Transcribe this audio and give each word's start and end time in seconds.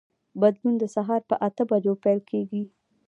بدلون 0.41 0.75
د 0.79 0.83
سهار 0.95 1.21
په 1.29 1.35
اته 1.47 1.63
بجو 1.69 1.93
پیل 2.03 2.19
کېږي. 2.29 2.63